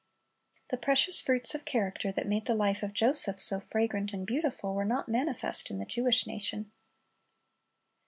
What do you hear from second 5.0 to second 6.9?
manifest in the Jewish nation.